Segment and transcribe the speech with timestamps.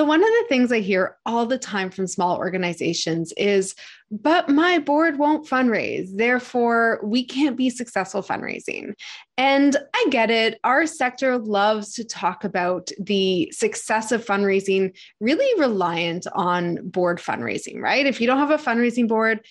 [0.00, 3.74] So, one of the things I hear all the time from small organizations is,
[4.10, 6.08] but my board won't fundraise.
[6.16, 8.94] Therefore, we can't be successful fundraising.
[9.36, 10.58] And I get it.
[10.64, 17.82] Our sector loves to talk about the success of fundraising, really reliant on board fundraising,
[17.82, 18.06] right?
[18.06, 19.44] If you don't have a fundraising board,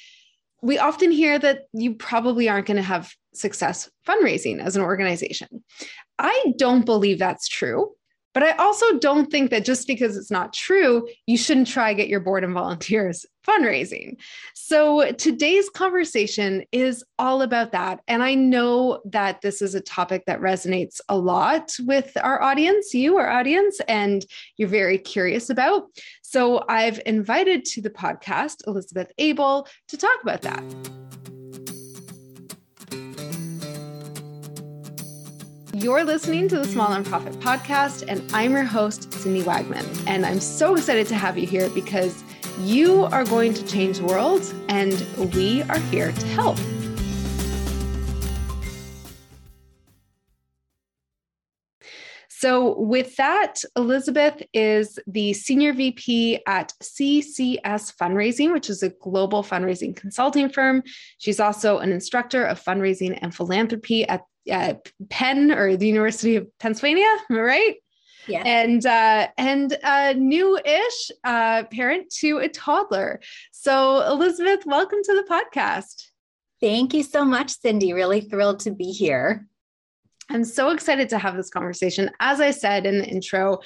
[0.63, 5.63] we often hear that you probably aren't going to have success fundraising as an organization.
[6.17, 7.93] I don't believe that's true.
[8.33, 12.09] But I also don't think that just because it's not true, you shouldn't try get
[12.09, 14.17] your board and volunteers fundraising.
[14.53, 18.01] So today's conversation is all about that.
[18.07, 22.93] And I know that this is a topic that resonates a lot with our audience,
[22.93, 24.23] you, our audience, and
[24.57, 25.87] you're very curious about.
[26.21, 31.08] So I've invited to the podcast Elizabeth Abel to talk about that.
[35.81, 39.85] You're listening to the Small Nonprofit Podcast, and I'm your host, Cindy Wagman.
[40.07, 42.21] And I'm so excited to have you here because
[42.59, 44.93] you are going to change the world, and
[45.33, 46.57] we are here to help.
[52.27, 59.43] So, with that, Elizabeth is the Senior VP at CCS Fundraising, which is a global
[59.43, 60.83] fundraising consulting firm.
[61.19, 64.73] She's also an instructor of fundraising and philanthropy at uh,
[65.09, 67.75] Penn or the University of Pennsylvania, right?
[68.27, 68.43] Yeah.
[68.45, 73.21] And uh, and a new-ish uh, parent to a toddler.
[73.51, 76.09] So Elizabeth, welcome to the podcast.
[76.61, 77.93] Thank you so much, Cindy.
[77.93, 79.47] Really thrilled to be here.
[80.29, 82.11] I'm so excited to have this conversation.
[82.19, 83.59] As I said in the intro,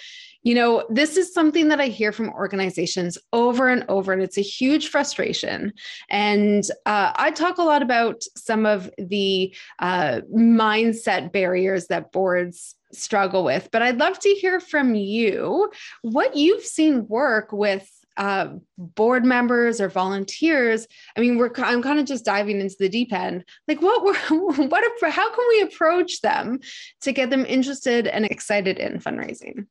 [0.44, 4.38] you know, this is something that I hear from organizations over and over, and it's
[4.38, 5.74] a huge frustration.
[6.10, 12.76] And uh, I talk a lot about some of the uh, mindset barriers that boards
[12.92, 18.48] struggle with, but I'd love to hear from you what you've seen work with uh,
[18.78, 23.12] board members or volunteers i mean we're i'm kind of just diving into the deep
[23.12, 24.14] end like what were
[24.68, 26.60] what how can we approach them
[27.02, 29.66] to get them interested and excited in fundraising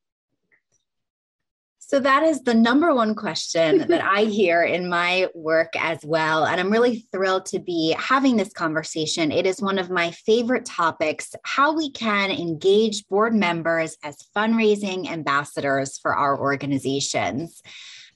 [1.93, 6.47] so that is the number one question that I hear in my work as well.
[6.47, 9.31] And I'm really thrilled to be having this conversation.
[9.31, 15.07] It is one of my favorite topics how we can engage board members as fundraising
[15.07, 17.61] ambassadors for our organizations.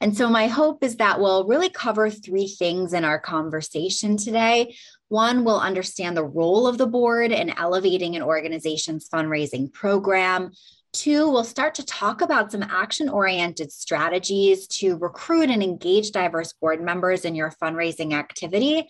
[0.00, 4.76] And so, my hope is that we'll really cover three things in our conversation today.
[5.08, 10.52] One, we'll understand the role of the board in elevating an organization's fundraising program.
[10.92, 16.52] Two, we'll start to talk about some action oriented strategies to recruit and engage diverse
[16.54, 18.88] board members in your fundraising activity.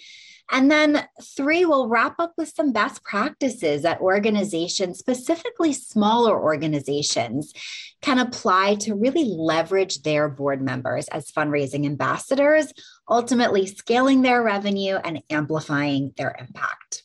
[0.50, 7.52] And then three, we'll wrap up with some best practices that organizations, specifically smaller organizations,
[8.00, 12.72] can apply to really leverage their board members as fundraising ambassadors,
[13.08, 17.02] ultimately scaling their revenue and amplifying their impact.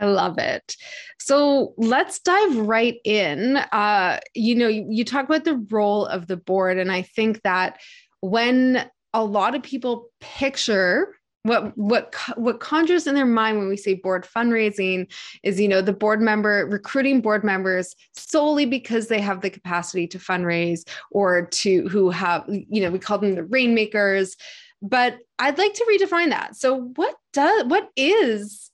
[0.00, 0.74] I love it.
[1.18, 3.56] So let's dive right in.
[3.56, 7.42] Uh, you know, you, you talk about the role of the board, and I think
[7.42, 7.80] that
[8.20, 11.14] when a lot of people picture
[11.44, 15.10] what what what conjures in their mind when we say board fundraising
[15.42, 20.06] is you know the board member recruiting board members solely because they have the capacity
[20.06, 24.36] to fundraise or to who have you know we call them the rainmakers.
[24.80, 26.56] But i'd like to redefine that.
[26.56, 28.70] So what does what is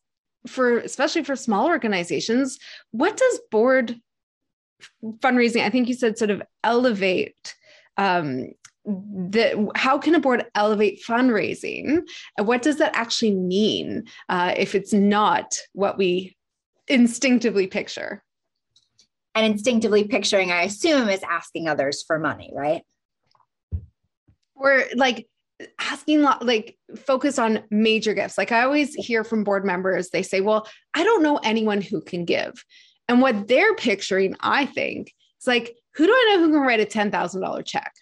[0.46, 2.58] for especially for small organizations
[2.92, 4.00] what does board
[5.18, 7.54] fundraising i think you said sort of elevate
[7.98, 8.52] um,
[8.88, 12.00] the how can a board elevate fundraising?
[12.36, 16.36] And what does that actually mean uh, if it's not what we
[16.88, 18.22] instinctively picture?
[19.34, 22.82] And instinctively picturing i assume is asking others for money right?
[24.56, 25.28] Or like
[25.78, 28.38] asking like focus on major gifts.
[28.38, 32.00] Like i always hear from board members they say well i don't know anyone who
[32.00, 32.64] can give.
[33.06, 36.80] And what they're picturing i think is like who do i know who can write
[36.80, 37.92] a $10000 check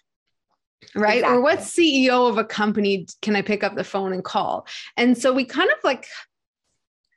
[0.95, 1.17] right?
[1.17, 1.37] Exactly.
[1.37, 4.67] or what ceo of a company can i pick up the phone and call?
[4.95, 6.05] And so we kind of like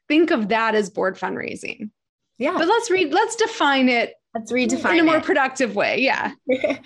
[0.08, 1.90] think of that as board fundraising.
[2.38, 2.56] Yeah.
[2.56, 5.24] But let's read let's define it let's redefine in a more it.
[5.24, 6.00] productive way.
[6.00, 6.32] Yeah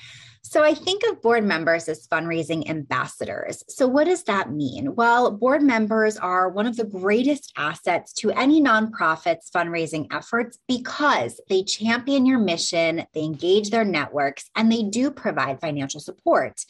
[0.54, 3.64] So I think of board members as fundraising ambassadors.
[3.68, 4.94] So what does that mean?
[4.94, 11.40] Well, board members are one of the greatest assets to any nonprofit's fundraising efforts because
[11.48, 16.64] they champion your mission, they engage their networks, and they do provide financial support.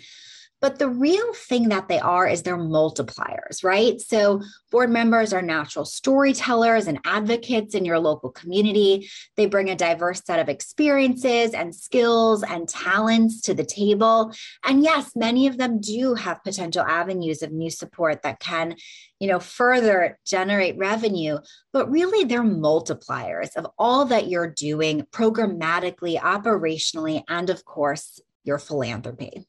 [0.64, 4.00] But the real thing that they are is they're multipliers, right?
[4.00, 4.40] So
[4.70, 9.10] board members are natural storytellers and advocates in your local community.
[9.36, 14.32] They bring a diverse set of experiences and skills and talents to the table.
[14.64, 18.76] And yes, many of them do have potential avenues of new support that can
[19.20, 21.38] you know further generate revenue
[21.72, 28.58] but really they're multipliers of all that you're doing programmatically operationally and of course your
[28.58, 29.46] philanthropy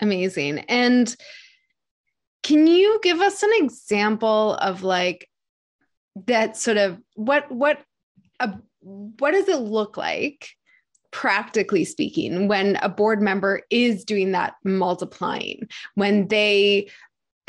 [0.00, 0.60] Amazing.
[0.60, 1.14] And
[2.42, 5.28] can you give us an example of like
[6.26, 7.82] that sort of what what
[8.40, 10.48] a, what does it look like
[11.10, 16.88] practically speaking when a board member is doing that multiplying when they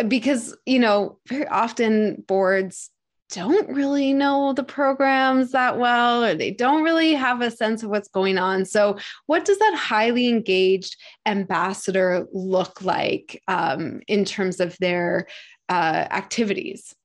[0.08, 2.90] because you know very often boards
[3.32, 7.90] don't really know the programs that well or they don't really have a sense of
[7.90, 8.66] what's going on.
[8.66, 10.96] So what does that highly engaged
[11.26, 15.28] ambassador look like um, in terms of their
[15.70, 16.96] uh, activities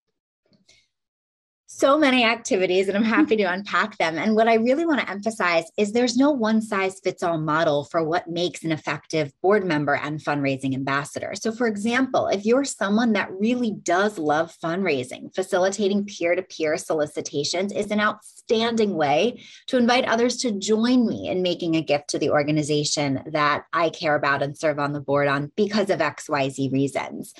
[1.72, 4.18] so many activities and I'm happy to unpack them.
[4.18, 7.84] And what I really want to emphasize is there's no one size fits all model
[7.84, 11.32] for what makes an effective board member and fundraising ambassador.
[11.34, 16.76] So, for example, if you're someone that really does love fundraising, facilitating peer to peer
[16.76, 22.08] solicitations is an outstanding way to invite others to join me in making a gift
[22.08, 26.00] to the organization that I care about and serve on the board on because of
[26.00, 27.32] XYZ reasons.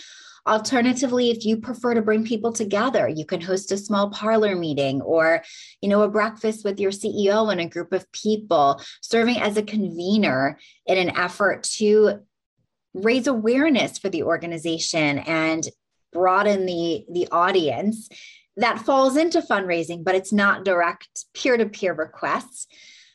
[0.47, 5.01] Alternatively, if you prefer to bring people together, you can host a small parlor meeting
[5.01, 5.43] or,
[5.81, 9.63] you know, a breakfast with your CEO and a group of people, serving as a
[9.63, 12.21] convener in an effort to
[12.93, 15.69] raise awareness for the organization and
[16.13, 18.09] broaden the the audience.
[18.57, 22.67] That falls into fundraising but it's not direct peer-to-peer requests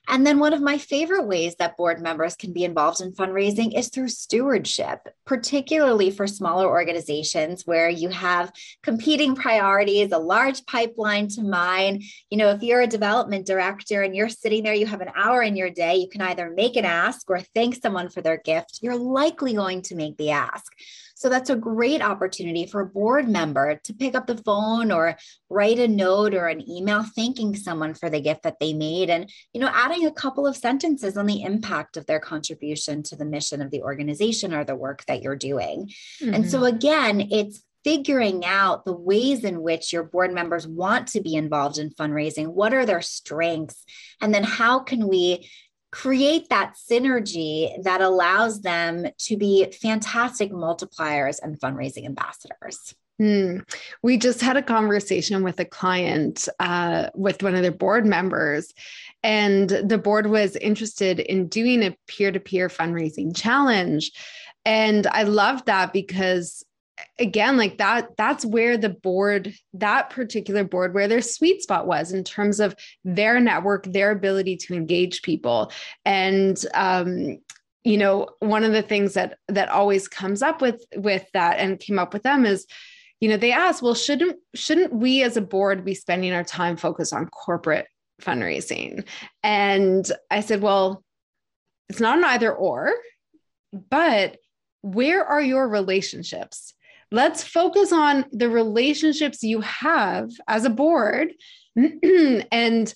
[0.08, 3.78] and then one of my favorite ways that board members can be involved in fundraising
[3.78, 8.52] is through stewardship, particularly for smaller organizations where you have
[8.84, 12.02] competing priorities, a large pipeline to mine.
[12.30, 15.42] You know, if you're a development director and you're sitting there, you have an hour
[15.42, 18.80] in your day, you can either make an ask or thank someone for their gift.
[18.82, 20.72] You're likely going to make the ask.
[21.18, 25.18] So that's a great opportunity for a board member to pick up the phone or
[25.50, 29.28] write a note or an email thanking someone for the gift that they made and
[29.52, 33.26] you know adding a couple of sentences on the impact of their contribution to the
[33.26, 35.90] mission of the organization or the work that you're doing.
[36.22, 36.34] Mm-hmm.
[36.36, 36.76] And so mm-hmm.
[36.76, 41.78] again, it's figuring out the ways in which your board members want to be involved
[41.78, 42.48] in fundraising.
[42.48, 43.86] What are their strengths?
[44.22, 45.50] And then how can we
[45.98, 52.94] create that synergy that allows them to be fantastic multipliers and fundraising ambassadors.
[53.18, 53.62] Hmm.
[54.04, 58.76] We just had a conversation with a client, uh, with one of their board members,
[59.24, 64.12] and the board was interested in doing a peer to peer fundraising challenge.
[64.66, 66.64] And I loved that because
[67.20, 72.12] again like that that's where the board that particular board where their sweet spot was
[72.12, 75.72] in terms of their network their ability to engage people.
[76.06, 77.40] And um
[77.84, 81.80] you know one of the things that that always comes up with with that and
[81.80, 82.66] came up with them is
[83.20, 86.76] you know they asked well shouldn't shouldn't we as a board be spending our time
[86.76, 87.88] focused on corporate
[88.22, 89.08] fundraising?
[89.44, 91.04] And i said well
[91.90, 92.92] it's not an either or
[93.90, 94.38] but
[94.82, 96.74] where are your relationships
[97.12, 101.34] Let's focus on the relationships you have as a board
[101.76, 102.94] and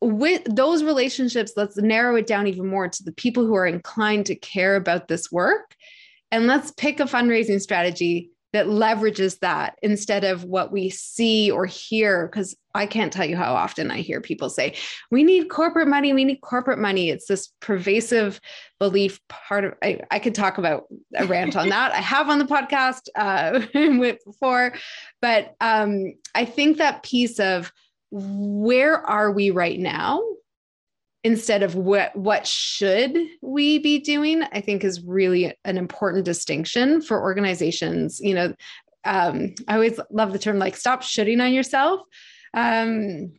[0.00, 4.26] with those relationships, let's narrow it down even more to the people who are inclined
[4.26, 5.74] to care about this work.
[6.30, 11.66] And let's pick a fundraising strategy that leverages that instead of what we see or
[11.66, 12.26] hear.
[12.26, 14.74] Because I can't tell you how often I hear people say,
[15.10, 17.10] we need corporate money, we need corporate money.
[17.10, 18.40] It's this pervasive
[18.78, 20.84] belief part of, I, I could talk about
[21.14, 21.92] a rant on that.
[21.92, 23.60] I have on the podcast uh,
[24.24, 24.72] before,
[25.20, 27.70] but um, I think that piece of
[28.10, 30.22] where are we right now?
[31.26, 37.02] Instead of what what should we be doing i think is really an important distinction
[37.02, 38.54] for organizations you know
[39.04, 42.02] um, i always love the term like stop shoulding on yourself.
[42.54, 43.32] Um,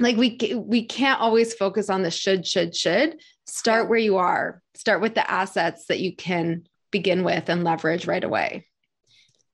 [0.00, 3.20] like we we can't always focus on the should should should.
[3.46, 4.62] Start where you are.
[4.74, 8.66] Start with the assets that you can begin with and leverage right away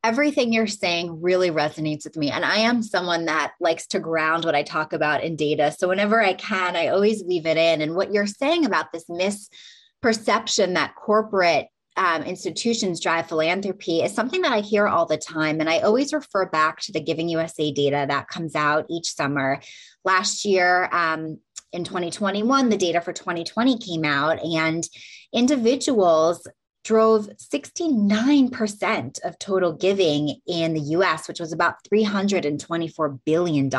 [0.04, 2.30] everything you're saying really resonates with me.
[2.30, 5.73] And I am someone that likes to ground what I talk about in data.
[5.76, 7.80] So whenever I can, I always weave it in.
[7.80, 14.42] And what you're saying about this misperception that corporate um, institutions drive philanthropy is something
[14.42, 15.61] that I hear all the time.
[15.61, 19.61] And I always refer back to the Giving USA data that comes out each summer.
[20.04, 21.38] Last year, um,
[21.73, 24.85] in 2021, the data for 2020 came out, and
[25.32, 26.47] individuals
[26.85, 33.71] drove 69% of total giving in the US, which was about $324 billion.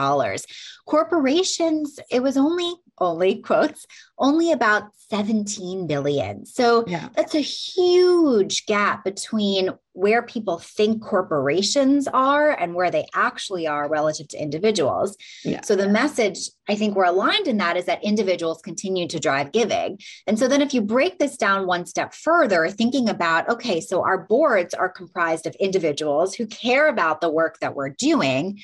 [0.86, 3.86] Corporations, it was only, only quotes,
[4.18, 6.46] only about 17 billion.
[6.46, 7.10] So yeah.
[7.16, 13.88] that's a huge gap between where people think corporations are and where they actually are
[13.88, 15.16] relative to individuals.
[15.44, 15.62] Yeah.
[15.62, 19.52] So the message I think we're aligned in that is that individuals continue to drive
[19.52, 20.00] giving.
[20.26, 24.04] And so then if you break this down one step further, thinking about okay, so
[24.04, 28.60] our boards are comprised of individuals who care about the work that we're doing.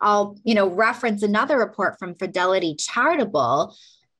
[0.00, 3.74] I'll, you know, reference another report from Fidelity Charitable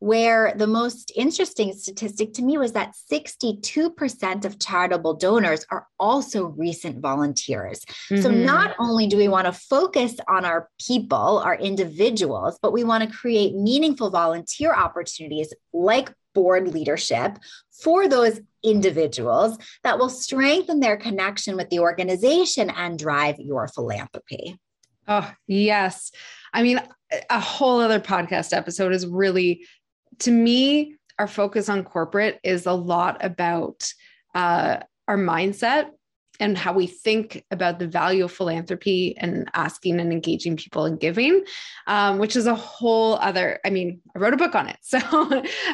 [0.04, 6.45] where the most interesting statistic to me was that 62% of charitable donors are also
[6.45, 7.81] recent volunteers.
[8.11, 8.21] Mm-hmm.
[8.21, 12.85] So not only do we want to focus on our people, our individuals, but we
[12.85, 17.38] want to create meaningful volunteer opportunities like board leadership
[17.83, 24.59] for those individuals that will strengthen their connection with the organization and drive your philanthropy.
[25.06, 26.11] Oh, yes.
[26.52, 26.80] I mean,
[27.30, 29.66] a whole other podcast episode is really
[30.20, 33.92] to me, our focus on corporate is a lot about
[34.34, 35.90] uh, our mindset
[36.40, 40.96] and how we think about the value of philanthropy and asking and engaging people in
[40.96, 41.44] giving,
[41.87, 43.61] um, which is a whole other.
[43.64, 44.99] I mean, I wrote a book on it, so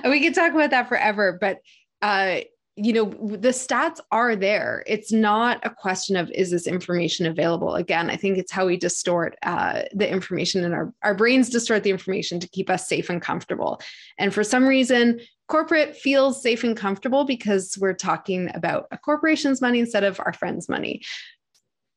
[0.05, 1.39] we could talk about that forever.
[1.41, 1.59] But
[2.03, 2.41] uh,
[2.77, 3.05] you know
[3.37, 4.85] the stats are there.
[4.87, 7.75] It's not a question of is this information available?
[7.75, 11.83] Again i think it's how we distort uh, the information in our our brains distort
[11.83, 13.81] the information to keep us safe and comfortable.
[14.19, 19.61] And for some reason corporate feels safe and comfortable because we're talking about a corporation's
[19.61, 21.03] money instead of our friends money.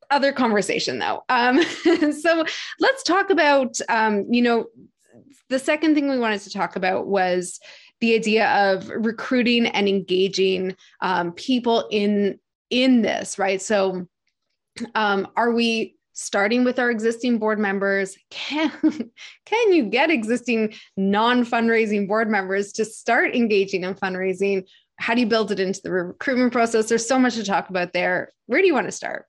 [0.09, 1.23] Other conversation though.
[1.29, 1.61] Um,
[2.21, 2.45] so
[2.79, 4.65] let's talk about um, you know
[5.49, 7.59] the second thing we wanted to talk about was
[8.01, 12.39] the idea of recruiting and engaging um, people in
[12.69, 13.61] in this right?
[13.61, 14.07] So
[14.95, 18.17] um, are we starting with our existing board members?
[18.29, 18.71] Can
[19.45, 24.67] can you get existing non-fundraising board members to start engaging in fundraising?
[24.97, 26.87] How do you build it into the recruitment process?
[26.87, 28.31] There's so much to talk about there.
[28.45, 29.25] Where do you want to start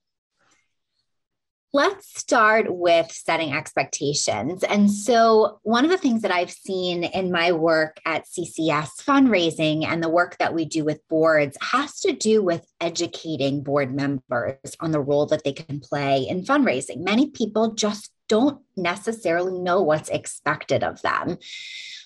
[1.74, 4.62] Let's start with setting expectations.
[4.62, 9.84] And so, one of the things that I've seen in my work at CCS fundraising
[9.84, 14.76] and the work that we do with boards has to do with educating board members
[14.78, 16.98] on the role that they can play in fundraising.
[16.98, 21.38] Many people just don't necessarily know what's expected of them.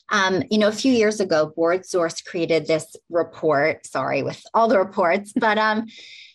[0.08, 3.86] Um, you know, a few years ago, Board Source created this report.
[3.86, 5.88] Sorry, with all the reports, but um,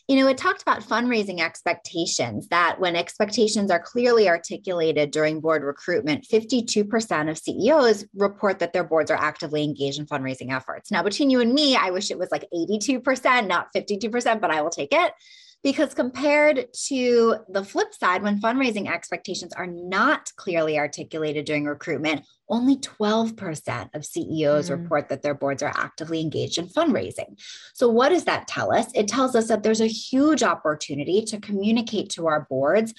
[0.08, 5.64] you know, it talked about fundraising expectations that when expectations are clearly articulated during board
[5.64, 10.92] recruitment, 52% of CEOs report that their boards are actively engaged in fundraising efforts.
[10.92, 14.62] Now, between you and me, I wish it was like 82%, not 52%, but I
[14.62, 15.14] will take it.
[15.64, 22.26] Because compared to the flip side, when fundraising expectations are not clearly articulated during recruitment,
[22.50, 24.72] only 12% of CEOs mm.
[24.72, 27.40] report that their boards are actively engaged in fundraising.
[27.74, 28.88] So, what does that tell us?
[28.94, 32.94] It tells us that there's a huge opportunity to communicate to our boards.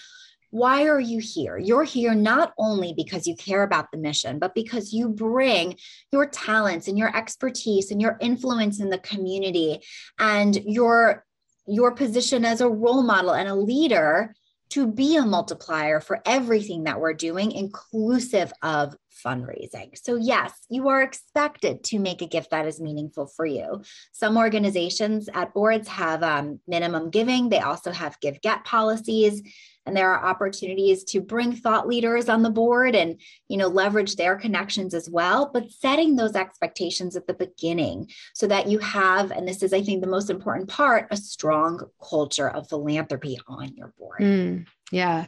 [0.50, 1.58] Why are you here?
[1.58, 5.76] You're here not only because you care about the mission, but because you bring
[6.12, 9.80] your talents and your expertise and your influence in the community
[10.18, 11.24] and your
[11.66, 14.34] your position as a role model and a leader
[14.70, 19.96] to be a multiplier for everything that we're doing, inclusive of fundraising.
[19.96, 23.82] So, yes, you are expected to make a gift that is meaningful for you.
[24.12, 29.42] Some organizations at boards have um, minimum giving, they also have give get policies
[29.86, 34.16] and there are opportunities to bring thought leaders on the board and you know leverage
[34.16, 39.30] their connections as well but setting those expectations at the beginning so that you have
[39.30, 43.74] and this is i think the most important part a strong culture of philanthropy on
[43.74, 45.26] your board mm, yeah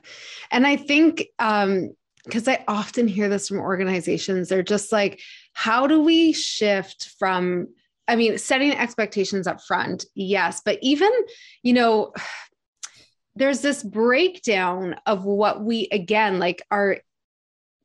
[0.51, 1.91] and i think um
[2.27, 4.49] because I often hear this from organizations.
[4.49, 5.21] They're just like,
[5.53, 7.69] how do we shift from,
[8.09, 11.11] I mean, setting expectations up front, yes, but even,
[11.63, 12.13] you know,
[13.37, 16.97] there's this breakdown of what we again like our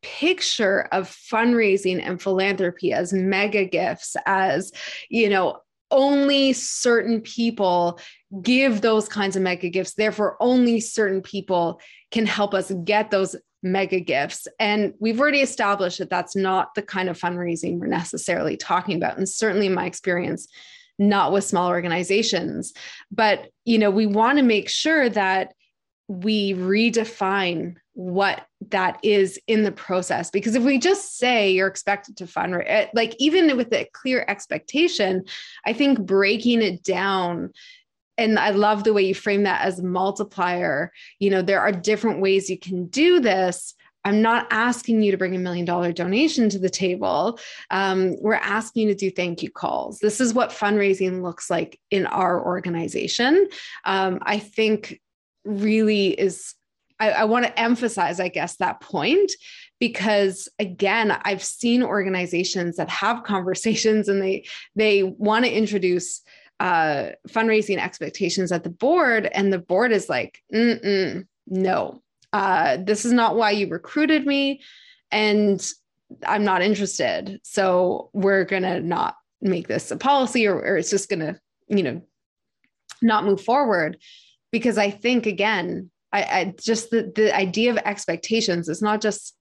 [0.01, 4.71] picture of fundraising and philanthropy as mega gifts as
[5.10, 5.57] you know
[5.91, 8.00] only certain people
[8.41, 11.81] give those kinds of mega gifts therefore only certain people
[12.12, 14.48] can help us get those mega gifts.
[14.60, 19.18] And we've already established that that's not the kind of fundraising we're necessarily talking about.
[19.18, 20.48] And certainly in my experience
[21.00, 22.74] not with small organizations.
[23.12, 25.53] But you know we want to make sure that
[26.08, 30.30] we redefine what that is in the process.
[30.30, 34.24] Because if we just say you're expected to fundraise eh, like even with a clear
[34.27, 35.24] expectation
[35.65, 37.51] i think breaking it down
[38.18, 40.91] and I love the way you frame that as multiplier.
[41.20, 43.74] You know, there are different ways you can do this.
[44.03, 47.39] I'm not asking you to bring a million dollar donation to the table.
[47.70, 50.00] Um, we're asking you to do thank you calls.
[50.00, 53.48] This is what fundraising looks like in our organization.
[53.86, 55.00] Um, I think
[55.46, 56.56] really is,
[57.00, 59.32] I, I want to emphasize, I guess, that point
[59.82, 66.22] because again i've seen organizations that have conversations and they they want to introduce
[66.62, 72.03] uh, fundraising expectations at the board and the board is like no.
[72.32, 74.62] Uh, this is not why you recruited me
[75.12, 75.72] and
[76.25, 77.39] i'm not interested.
[77.44, 82.01] So we're gonna not make this a policy or, or it's just gonna you know
[83.01, 83.98] not move forward.
[84.51, 89.36] Because i think again I, I just the, the idea of expectations is not just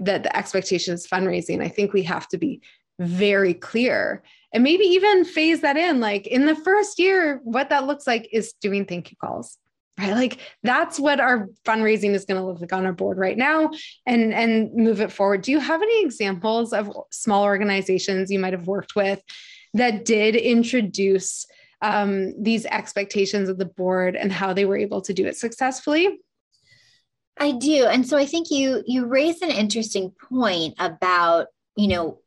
[0.00, 1.62] that the expectation is fundraising.
[1.62, 2.62] I think we have to be
[3.00, 4.22] very clear.
[4.52, 8.28] And maybe even phase that in like in the first year what that looks like
[8.32, 9.58] is doing thank you calls
[10.00, 10.14] right?
[10.14, 13.70] Like that's what our fundraising is going to look like on our board right now
[14.06, 15.42] and and move it forward.
[15.42, 19.22] Do you have any examples of small organizations you might have worked with
[19.74, 21.46] that did introduce
[21.82, 26.20] um, these expectations of the board and how they were able to do it successfully?
[27.38, 27.86] I do.
[27.86, 32.18] And so i think you you raised an interesting point about you know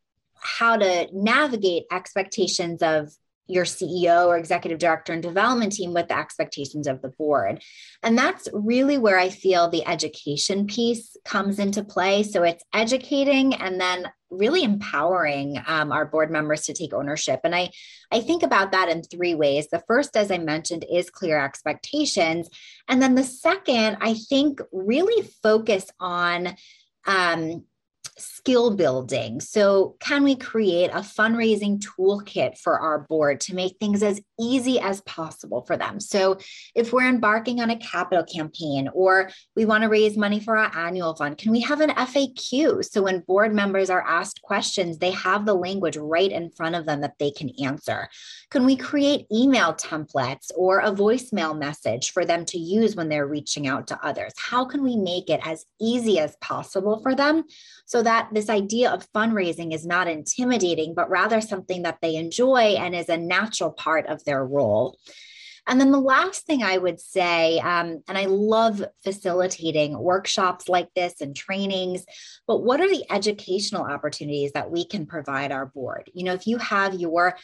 [0.44, 3.10] how to navigate expectations of
[3.48, 7.62] your CEO or executive director and development team with the expectations of the board.
[8.02, 12.24] And that's really where I feel the education piece comes into play.
[12.24, 17.42] So it's educating and then really empowering um, our board members to take ownership.
[17.44, 17.70] And I,
[18.12, 19.68] I think about that in three ways.
[19.68, 22.50] The first, as I mentioned, is clear expectations.
[22.88, 26.56] And then the second, I think really focus on
[27.06, 27.66] um,
[28.18, 29.40] skill building.
[29.40, 34.80] So, can we create a fundraising toolkit for our board to make things as easy
[34.80, 36.00] as possible for them?
[36.00, 36.38] So,
[36.76, 40.72] if we're embarking on a capital campaign or we want to raise money for our
[40.76, 42.84] annual fund, can we have an FAQ?
[42.86, 46.86] So, when board members are asked questions, they have the language right in front of
[46.86, 48.10] them that they can answer.
[48.52, 53.28] Can we create email templates or a voicemail message for them to use when they're
[53.28, 54.34] reaching out to others?
[54.38, 57.44] How can we make it as easy as possible for them
[57.86, 62.76] so that this idea of fundraising is not intimidating, but rather something that they enjoy
[62.78, 64.98] and is a natural part of their role.
[65.66, 70.90] And then the last thing I would say, um, and I love facilitating workshops like
[70.94, 72.06] this and trainings,
[72.48, 76.12] but what are the educational opportunities that we can provide our board?
[76.14, 77.38] You know, if you have your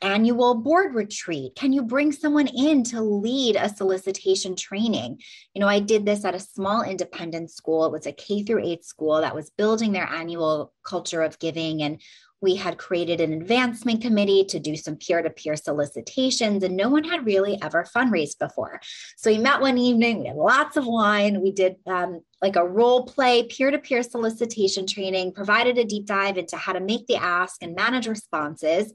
[0.00, 1.54] annual board retreat?
[1.56, 5.20] Can you bring someone in to lead a solicitation training?
[5.54, 7.86] You know, I did this at a small independent school.
[7.86, 11.82] It was a K through 8 school that was building their annual culture of giving
[11.82, 12.00] and
[12.44, 16.90] we had created an advancement committee to do some peer to peer solicitations, and no
[16.90, 18.80] one had really ever fundraised before.
[19.16, 21.40] So we met one evening, we had lots of wine.
[21.40, 26.06] We did um, like a role play peer to peer solicitation training, provided a deep
[26.06, 28.92] dive into how to make the ask and manage responses.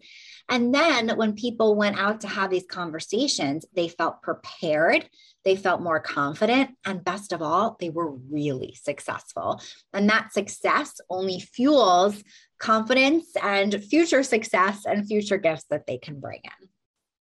[0.50, 5.08] And then when people went out to have these conversations, they felt prepared,
[5.46, 9.62] they felt more confident, and best of all, they were really successful.
[9.94, 12.24] And that success only fuels
[12.60, 16.70] confidence and future success and future gifts that they can bring in.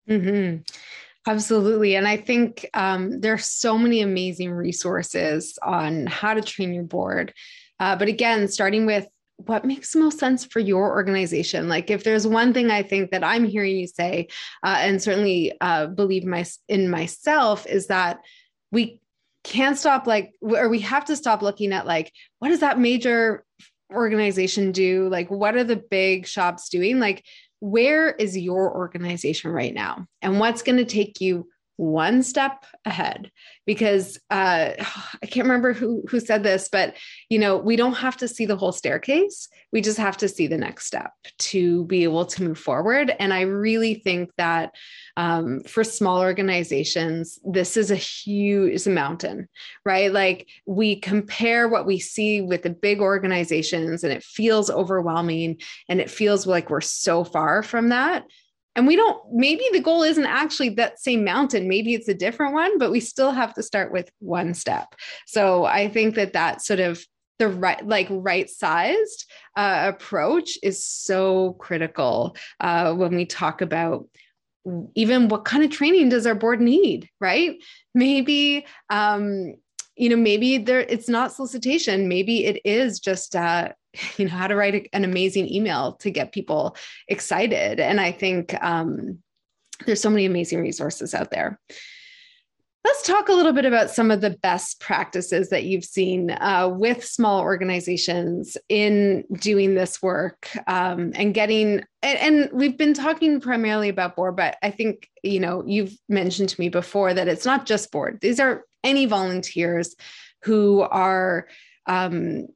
[0.09, 0.63] Mm-hmm.
[1.29, 1.95] Absolutely.
[1.95, 6.85] And I think um, there are so many amazing resources on how to train your
[6.85, 7.35] board.
[7.79, 9.07] Uh, but again, starting with
[9.45, 13.13] what makes the most sense for your organization like if there's one thing i think
[13.13, 14.27] that i'm hearing you say
[14.65, 18.19] uh, and certainly uh, believe my in myself is that
[18.73, 19.01] we
[19.45, 23.45] can't stop like or we have to stop looking at like what does that major
[23.95, 27.25] organization do like what are the big shops doing like
[27.61, 30.07] where is your organization right now?
[30.23, 33.31] And what's going to take you one step ahead
[33.65, 34.71] because uh,
[35.23, 36.95] I can't remember who who said this, but
[37.31, 39.49] you know we don't have to see the whole staircase.
[39.73, 43.15] We just have to see the next step to be able to move forward.
[43.19, 44.75] And I really think that
[45.17, 49.49] um, for small organizations, this is a huge mountain,
[49.85, 50.13] right?
[50.13, 56.01] Like we compare what we see with the big organizations, and it feels overwhelming, and
[56.01, 58.25] it feels like we're so far from that
[58.79, 61.67] and we don't maybe the goal isn't actually that same mountain.
[61.69, 64.95] Maybe it's a different one but we still have to start with one step.
[65.27, 67.05] So i think that that sort of
[67.41, 74.09] the right like right sized uh, approach is so critical uh, when we talk about
[74.95, 77.57] even what kind of training does our board need right?
[77.95, 79.55] Maybe um,
[79.97, 82.09] you know maybe there it's not solicitation.
[82.09, 83.71] Maybe it is just uh,
[84.17, 86.77] you know how to write an amazing email to get people
[87.09, 89.19] excited and i think um,
[89.87, 91.59] there's so many amazing resources out there.
[92.85, 96.71] Let's talk a little bit about some of the best practices that you've seen uh,
[96.73, 101.85] with small organizations in doing this work um, and getting.
[102.03, 106.51] And, and we've been talking primarily about board, but I think you know you've mentioned
[106.51, 108.21] to me before that it's not just board.
[108.23, 109.95] These are any volunteers
[110.45, 111.49] who are
[111.87, 112.47] um,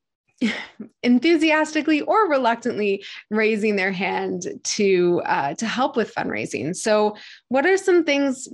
[1.02, 6.74] enthusiastically or reluctantly raising their hand to uh, to help with fundraising.
[6.74, 7.16] So,
[7.48, 8.48] what are some things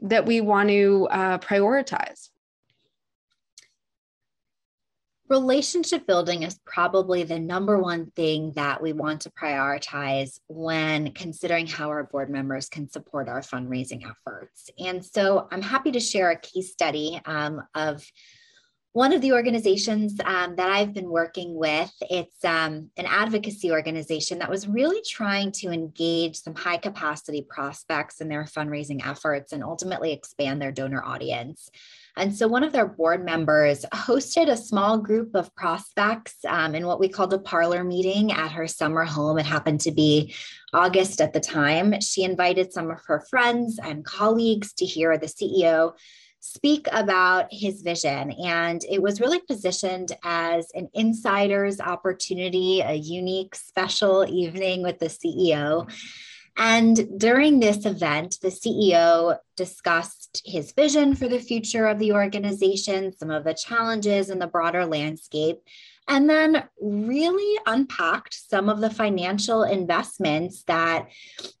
[0.00, 2.28] that we want to uh, prioritize?
[5.30, 11.66] Relationship building is probably the number one thing that we want to prioritize when considering
[11.66, 14.68] how our board members can support our fundraising efforts.
[14.78, 18.04] And so I'm happy to share a case study um, of
[18.94, 24.38] one of the organizations um, that I've been working with, it's um, an advocacy organization
[24.38, 29.64] that was really trying to engage some high capacity prospects in their fundraising efforts and
[29.64, 31.68] ultimately expand their donor audience.
[32.16, 36.86] And so one of their board members hosted a small group of prospects um, in
[36.86, 39.38] what we called a parlor meeting at her summer home.
[39.38, 40.32] It happened to be
[40.72, 42.00] August at the time.
[42.00, 45.94] She invited some of her friends and colleagues to hear the CEO
[46.44, 48.30] speak about his vision.
[48.32, 55.06] And it was really positioned as an insider's opportunity, a unique, special evening with the
[55.06, 55.90] CEO.
[56.58, 63.16] And during this event, the CEO discussed his vision for the future of the organization,
[63.16, 65.62] some of the challenges in the broader landscape,
[66.06, 71.08] and then really unpacked some of the financial investments that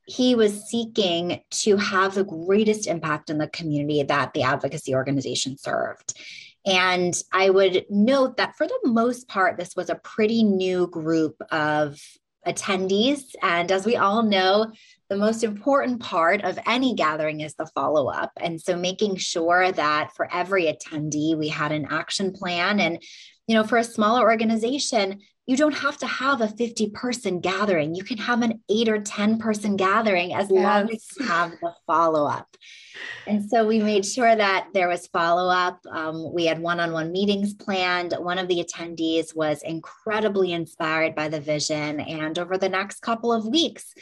[0.06, 5.56] he was seeking to have the greatest impact in the community that the advocacy organization
[5.56, 6.18] served.
[6.66, 11.36] And I would note that for the most part, this was a pretty new group
[11.50, 11.98] of
[12.46, 13.34] attendees.
[13.42, 14.72] And as we all know,
[15.08, 18.32] the most important part of any gathering is the follow up.
[18.38, 23.02] And so making sure that for every attendee, we had an action plan and
[23.46, 27.94] you know, for a smaller organization, you don't have to have a 50 person gathering.
[27.94, 30.62] You can have an eight or 10 person gathering as yes.
[30.62, 32.56] long as you have the follow up.
[33.26, 35.80] And so we made sure that there was follow up.
[35.90, 38.14] Um, we had one on one meetings planned.
[38.18, 42.00] One of the attendees was incredibly inspired by the vision.
[42.00, 43.94] And over the next couple of weeks,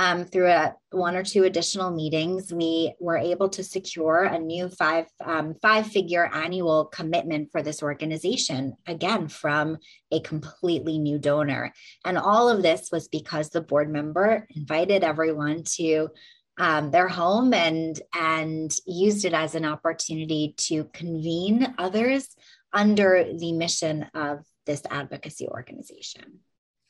[0.00, 4.70] um, through a, one or two additional meetings, we were able to secure a new
[4.70, 8.76] five um, five figure annual commitment for this organization.
[8.86, 9.76] Again, from
[10.10, 11.74] a completely new donor,
[12.06, 16.08] and all of this was because the board member invited everyone to
[16.56, 22.26] um, their home and and used it as an opportunity to convene others
[22.72, 26.40] under the mission of this advocacy organization.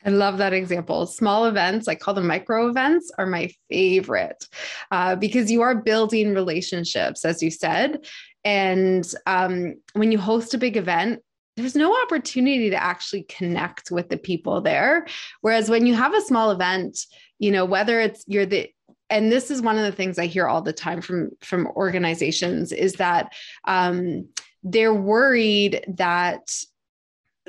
[0.04, 1.06] I love that example.
[1.06, 4.46] Small events, I call them micro events, are my favorite
[4.90, 8.06] uh, because you are building relationships, as you said.
[8.44, 11.20] And um, when you host a big event,
[11.56, 15.06] there's no opportunity to actually connect with the people there.
[15.42, 16.98] Whereas when you have a small event,
[17.38, 18.70] you know, whether it's you're the
[19.10, 22.72] and this is one of the things I hear all the time from from organizations
[22.72, 23.32] is that
[23.64, 24.28] um,
[24.62, 26.50] they're worried that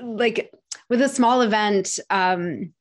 [0.01, 0.51] like
[0.91, 2.73] with a small event um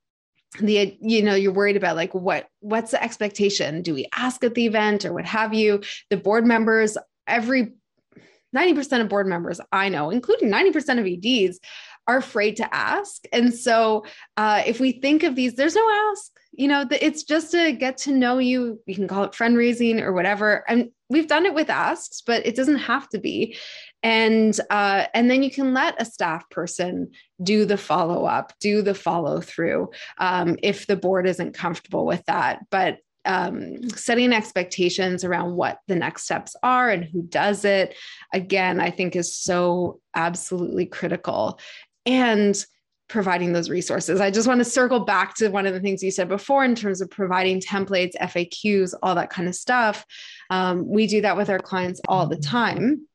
[0.59, 3.81] the you know you're worried about like what what's the expectation?
[3.81, 5.81] Do we ask at the event or what have you?
[6.09, 7.71] The board members every
[8.53, 11.59] 90% of board members i know including 90% of eds
[12.07, 13.23] are afraid to ask.
[13.31, 14.03] And so
[14.35, 16.31] uh, if we think of these there's no ask.
[16.51, 18.81] You know it's just to get to know you.
[18.85, 20.65] You can call it friend raising or whatever.
[20.67, 23.55] And we've done it with asks but it doesn't have to be
[24.03, 27.11] and uh, and then you can let a staff person
[27.41, 32.23] do the follow up do the follow through um, if the board isn't comfortable with
[32.25, 32.59] that.
[32.69, 37.95] But um, setting expectations around what the next steps are and who does it
[38.33, 41.59] again i think is so absolutely critical.
[42.05, 42.65] And
[43.11, 44.21] providing those resources.
[44.21, 46.75] I just want to circle back to one of the things you said before in
[46.75, 50.05] terms of providing templates faqs all that kind of stuff.
[50.49, 53.05] Um, we do that with our clients all the time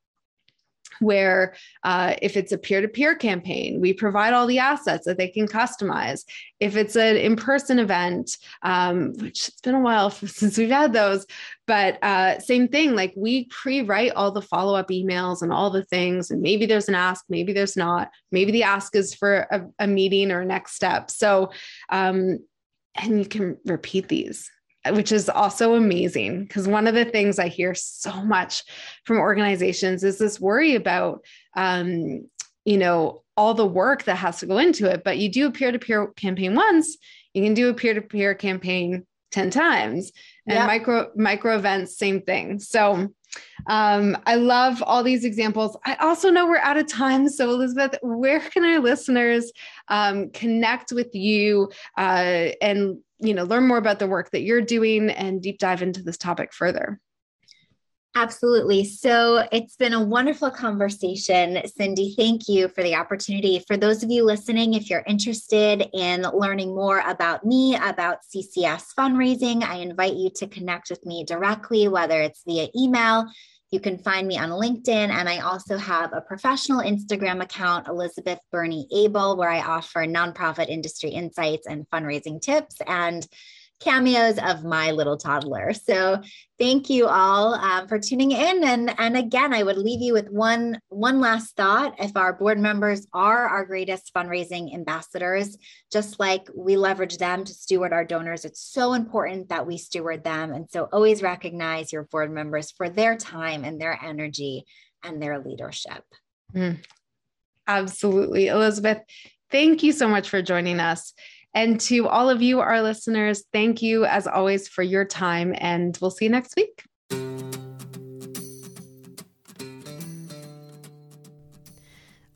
[0.99, 5.47] where uh, if it's a peer-to-peer campaign we provide all the assets that they can
[5.47, 6.23] customize.
[6.59, 11.25] If it's an in-person event um, which it's been a while since we've had those
[11.65, 16.31] but uh, same thing like we pre-write all the follow-up emails and all the things
[16.31, 18.11] and maybe there's an ask maybe there's not.
[18.31, 21.09] Maybe the ask is for a, a meeting or next step.
[21.11, 21.51] So
[21.89, 22.39] um,
[22.95, 24.49] and you can repeat these
[24.93, 28.63] which is also amazing because one of the things I hear so much
[29.05, 31.23] from organizations is this worry about,
[31.55, 32.27] um,
[32.65, 35.03] you know, all the work that has to go into it.
[35.03, 36.97] But you do a peer to peer campaign once,
[37.33, 40.11] you can do a peer to peer campaign 10 times.
[40.47, 40.67] And yep.
[40.67, 42.59] micro micro events, same thing.
[42.59, 43.09] So
[43.67, 45.77] um, I love all these examples.
[45.85, 47.27] I also know we're out of time.
[47.29, 49.51] So, Elizabeth, where can our listeners
[49.89, 54.61] um, connect with you uh, and you know learn more about the work that you're
[54.61, 56.99] doing and deep dive into this topic further?
[58.19, 58.83] Absolutely.
[58.83, 61.61] So it's been a wonderful conversation.
[61.67, 63.63] Cindy, thank you for the opportunity.
[63.67, 68.85] For those of you listening, if you're interested in learning more about me, about CCS
[68.97, 73.27] fundraising, I invite you to connect with me directly, whether it's via email.
[73.69, 78.39] You can find me on LinkedIn, and I also have a professional Instagram account, Elizabeth
[78.51, 82.77] Bernie Abel, where I offer nonprofit industry insights and fundraising tips.
[82.87, 83.27] And
[83.79, 85.71] cameos of my little toddler.
[85.73, 86.21] So
[86.57, 88.63] thank you all um, for tuning in.
[88.63, 91.95] And, and again, I would leave you with one, one last thought.
[91.99, 95.57] If our board members are our greatest fundraising ambassadors,
[95.91, 100.23] just like we leverage them to steward our donors, it's so important that we steward
[100.23, 100.53] them.
[100.53, 104.65] And so always recognize your board members for their time and their energy
[105.03, 106.03] and their leadership.
[106.55, 106.83] Mm,
[107.67, 108.47] absolutely.
[108.47, 108.99] Elizabeth,
[109.51, 111.13] thank you so much for joining us.
[111.53, 115.97] And to all of you, our listeners, thank you as always for your time, and
[116.01, 116.83] we'll see you next week.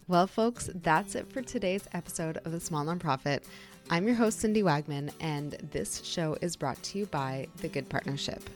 [0.08, 3.44] Well, folks, that's it for today's episode of The Small Nonprofit.
[3.90, 7.88] I'm your host, Cindy Wagman, and this show is brought to you by The Good
[7.88, 8.50] Partnership.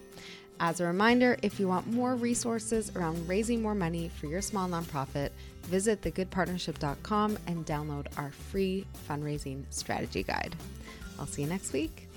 [0.60, 4.70] As a reminder, if you want more resources around raising more money for your small
[4.70, 5.32] nonprofit,
[5.64, 10.56] visit thegoodpartnership.com and download our free fundraising strategy guide.
[11.20, 12.08] I'll see you next week.